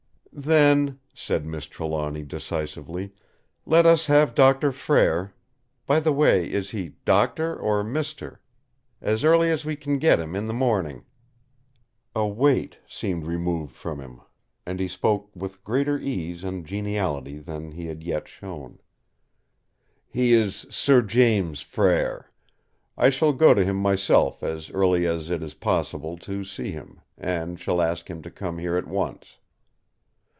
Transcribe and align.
"Then," 0.33 0.97
said 1.13 1.45
Miss 1.45 1.65
Trelawny 1.65 2.23
decisively, 2.23 3.11
"let 3.65 3.85
us 3.85 4.07
have 4.07 4.33
Doctor 4.33 4.71
Frere—by 4.71 5.99
the 5.99 6.13
way, 6.13 6.49
is 6.49 6.69
he 6.69 6.93
'Doctor' 7.03 7.53
or 7.59 7.83
'Mister'?—as 7.83 9.25
early 9.25 9.51
as 9.51 9.65
we 9.65 9.75
can 9.75 9.99
get 9.99 10.21
him 10.21 10.33
in 10.33 10.47
the 10.47 10.53
morning!" 10.53 11.03
A 12.15 12.25
weight 12.25 12.77
seemed 12.87 13.25
removed 13.25 13.75
from 13.75 13.99
him, 13.99 14.21
and 14.65 14.79
he 14.79 14.87
spoke 14.87 15.29
with 15.35 15.63
greater 15.65 15.99
ease 15.99 16.45
and 16.45 16.65
geniality 16.65 17.37
than 17.37 17.73
he 17.73 17.87
had 17.87 18.01
yet 18.01 18.25
shown: 18.29 18.79
"He 20.07 20.31
is 20.31 20.65
Sir 20.71 21.01
James 21.01 21.59
Frere. 21.61 22.31
I 22.97 23.09
shall 23.09 23.33
go 23.33 23.53
to 23.53 23.65
him 23.65 23.75
myself 23.75 24.41
as 24.43 24.71
early 24.71 25.05
as 25.05 25.29
it 25.29 25.43
is 25.43 25.53
possible 25.55 26.17
to 26.19 26.45
see 26.45 26.71
him, 26.71 27.01
and 27.17 27.59
shall 27.59 27.81
ask 27.81 28.09
him 28.09 28.21
to 28.23 28.31
come 28.31 28.57
here 28.59 28.77
at 28.77 28.87
once." 28.87 29.35